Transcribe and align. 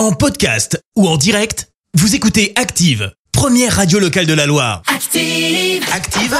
En 0.00 0.12
podcast 0.12 0.82
ou 0.96 1.06
en 1.06 1.18
direct, 1.18 1.68
vous 1.92 2.14
écoutez 2.14 2.54
Active, 2.56 3.12
première 3.32 3.76
radio 3.76 3.98
locale 3.98 4.24
de 4.24 4.32
la 4.32 4.46
Loire. 4.46 4.80
Active. 4.86 5.84
Active, 5.92 6.38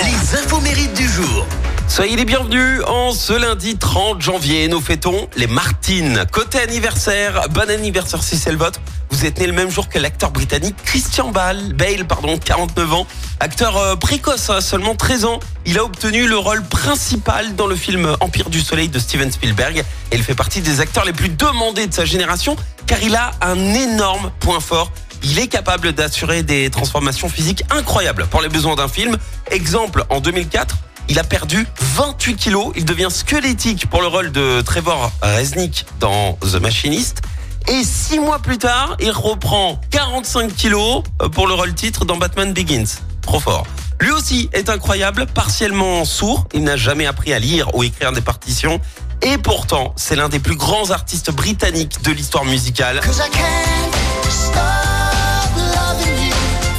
les 0.00 0.38
infos 0.38 0.62
mérites 0.62 0.94
du 0.94 1.06
jour. 1.06 1.46
Soyez 1.88 2.16
les 2.16 2.24
bienvenus 2.24 2.80
en 2.86 3.12
ce 3.12 3.34
lundi 3.34 3.76
30 3.76 4.22
janvier. 4.22 4.66
Nous 4.68 4.80
fêtons 4.80 5.28
les 5.36 5.46
Martines. 5.46 6.24
Côté 6.32 6.58
anniversaire, 6.58 7.50
bon 7.50 7.68
anniversaire 7.68 8.22
si 8.22 8.38
c'est 8.38 8.50
le 8.50 8.56
vôtre. 8.56 8.80
Vous 9.14 9.26
êtes 9.26 9.38
né 9.38 9.46
le 9.46 9.52
même 9.52 9.70
jour 9.70 9.88
que 9.88 10.00
l'acteur 10.00 10.32
britannique 10.32 10.74
Christian 10.84 11.30
Bale, 11.30 11.72
Bale, 11.72 12.04
pardon, 12.04 12.36
49 12.36 12.94
ans. 12.94 13.06
Acteur 13.38 13.76
euh, 13.76 13.94
précoce, 13.94 14.50
hein, 14.50 14.60
seulement 14.60 14.96
13 14.96 15.24
ans. 15.24 15.38
Il 15.66 15.78
a 15.78 15.84
obtenu 15.84 16.26
le 16.26 16.36
rôle 16.36 16.64
principal 16.64 17.54
dans 17.54 17.68
le 17.68 17.76
film 17.76 18.16
Empire 18.18 18.50
du 18.50 18.60
Soleil 18.60 18.88
de 18.88 18.98
Steven 18.98 19.30
Spielberg. 19.30 19.84
Et 20.10 20.16
il 20.16 20.22
fait 20.24 20.34
partie 20.34 20.62
des 20.62 20.80
acteurs 20.80 21.04
les 21.04 21.12
plus 21.12 21.28
demandés 21.28 21.86
de 21.86 21.94
sa 21.94 22.04
génération 22.04 22.56
car 22.88 23.00
il 23.04 23.14
a 23.14 23.30
un 23.40 23.56
énorme 23.56 24.32
point 24.40 24.58
fort. 24.58 24.90
Il 25.22 25.38
est 25.38 25.46
capable 25.46 25.92
d'assurer 25.92 26.42
des 26.42 26.68
transformations 26.70 27.28
physiques 27.28 27.62
incroyables 27.70 28.26
pour 28.26 28.42
les 28.42 28.48
besoins 28.48 28.74
d'un 28.74 28.88
film. 28.88 29.16
Exemple, 29.52 30.04
en 30.10 30.18
2004, 30.18 30.76
il 31.08 31.20
a 31.20 31.24
perdu 31.24 31.68
28 31.78 32.34
kilos. 32.34 32.72
Il 32.74 32.84
devient 32.84 33.10
squelettique 33.10 33.88
pour 33.88 34.00
le 34.00 34.08
rôle 34.08 34.32
de 34.32 34.60
Trevor 34.62 35.12
Resnick 35.22 35.86
dans 36.00 36.32
The 36.42 36.56
Machinist. 36.56 37.22
Et 37.68 37.82
six 37.82 38.18
mois 38.18 38.38
plus 38.38 38.58
tard, 38.58 38.96
il 39.00 39.10
reprend 39.10 39.80
45 39.90 40.54
kilos 40.54 41.02
pour 41.32 41.46
le 41.46 41.54
rôle 41.54 41.74
titre 41.74 42.04
dans 42.04 42.16
Batman 42.16 42.52
Begins. 42.52 42.84
Trop 43.22 43.40
fort. 43.40 43.66
Lui 44.00 44.10
aussi 44.10 44.50
est 44.52 44.68
incroyable, 44.68 45.26
partiellement 45.26 46.04
sourd. 46.04 46.46
Il 46.52 46.64
n'a 46.64 46.76
jamais 46.76 47.06
appris 47.06 47.32
à 47.32 47.38
lire 47.38 47.74
ou 47.74 47.82
écrire 47.82 48.12
des 48.12 48.20
partitions. 48.20 48.80
Et 49.22 49.38
pourtant, 49.38 49.94
c'est 49.96 50.16
l'un 50.16 50.28
des 50.28 50.40
plus 50.40 50.56
grands 50.56 50.90
artistes 50.90 51.30
britanniques 51.30 52.02
de 52.02 52.12
l'histoire 52.12 52.44
musicale. 52.44 53.00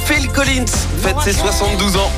Phil 0.06 0.28
Collins 0.28 0.66
fête 1.02 1.16
ses 1.24 1.32
72 1.32 1.96
ans. 1.96 2.12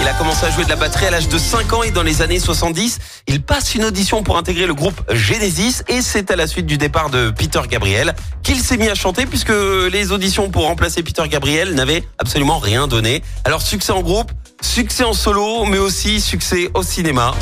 Il 0.00 0.08
a 0.08 0.12
commencé 0.12 0.44
à 0.44 0.50
jouer 0.50 0.64
de 0.64 0.68
la 0.68 0.76
batterie 0.76 1.06
à 1.06 1.10
l'âge 1.10 1.28
de 1.28 1.38
5 1.38 1.72
ans 1.72 1.82
et 1.82 1.90
dans 1.90 2.02
les 2.02 2.20
années 2.20 2.38
70, 2.38 2.98
il 3.26 3.42
passe 3.42 3.74
une 3.74 3.84
audition 3.84 4.22
pour 4.22 4.36
intégrer 4.36 4.66
le 4.66 4.74
groupe 4.74 5.00
Genesis 5.10 5.82
et 5.88 6.02
c'est 6.02 6.30
à 6.30 6.36
la 6.36 6.46
suite 6.46 6.66
du 6.66 6.76
départ 6.76 7.10
de 7.10 7.30
Peter 7.30 7.60
Gabriel 7.68 8.14
qu'il 8.42 8.60
s'est 8.60 8.76
mis 8.76 8.88
à 8.88 8.94
chanter 8.94 9.24
puisque 9.24 9.52
les 9.90 10.12
auditions 10.12 10.50
pour 10.50 10.64
remplacer 10.64 11.02
Peter 11.02 11.26
Gabriel 11.28 11.74
n'avaient 11.74 12.04
absolument 12.18 12.58
rien 12.58 12.86
donné. 12.86 13.22
Alors 13.44 13.62
succès 13.62 13.92
en 13.92 14.02
groupe, 14.02 14.30
succès 14.60 15.04
en 15.04 15.14
solo, 15.14 15.64
mais 15.64 15.78
aussi 15.78 16.20
succès 16.20 16.70
au 16.74 16.82
cinéma. 16.82 17.34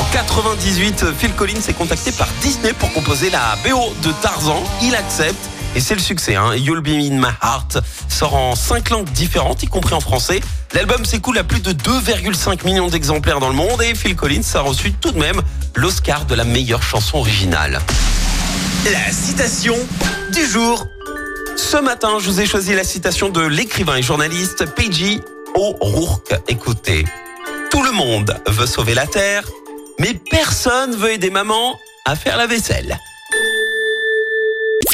En 0.00 0.12
98, 0.12 1.04
Phil 1.18 1.32
Collins 1.34 1.60
est 1.68 1.74
contacté 1.74 2.12
par 2.12 2.28
Disney 2.40 2.72
pour 2.72 2.92
composer 2.92 3.30
la 3.30 3.56
BO 3.64 3.92
de 4.02 4.12
Tarzan. 4.20 4.62
Il 4.82 4.94
accepte 4.94 5.48
et 5.74 5.80
c'est 5.80 5.94
le 5.94 6.00
succès. 6.00 6.34
Hein. 6.34 6.54
You'll 6.54 6.80
Be 6.80 6.88
In 6.88 7.18
My 7.18 7.32
Heart 7.42 7.78
sort 8.08 8.34
en 8.34 8.54
cinq 8.54 8.90
langues 8.90 9.10
différentes, 9.10 9.62
y 9.62 9.66
compris 9.66 9.94
en 9.94 10.00
français. 10.00 10.40
L'album 10.72 11.04
s'écoule 11.04 11.38
à 11.38 11.44
plus 11.44 11.60
de 11.60 11.72
2,5 11.72 12.64
millions 12.64 12.88
d'exemplaires 12.88 13.40
dans 13.40 13.48
le 13.48 13.54
monde 13.54 13.82
et 13.82 13.94
Phil 13.94 14.16
Collins 14.16 14.42
a 14.54 14.60
reçu 14.60 14.92
tout 14.92 15.12
de 15.12 15.18
même 15.18 15.40
l'Oscar 15.74 16.24
de 16.26 16.34
la 16.34 16.44
meilleure 16.44 16.82
chanson 16.82 17.18
originale. 17.18 17.80
La 18.84 19.12
citation 19.12 19.76
du 20.32 20.46
jour. 20.46 20.86
Ce 21.56 21.76
matin, 21.76 22.18
je 22.20 22.30
vous 22.30 22.40
ai 22.40 22.46
choisi 22.46 22.74
la 22.74 22.84
citation 22.84 23.28
de 23.28 23.40
l'écrivain 23.40 23.96
et 23.96 24.02
journaliste 24.02 24.66
P.J. 24.74 25.20
O'Rourke. 25.54 26.34
Écoutez, 26.48 27.04
tout 27.70 27.82
le 27.82 27.92
monde 27.92 28.40
veut 28.46 28.66
sauver 28.66 28.94
la 28.94 29.06
Terre, 29.06 29.44
mais 29.98 30.14
personne 30.30 30.94
veut 30.94 31.12
aider 31.12 31.30
maman 31.30 31.76
à 32.04 32.14
faire 32.14 32.36
la 32.36 32.46
vaisselle. 32.46 32.98